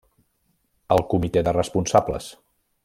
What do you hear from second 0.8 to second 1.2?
El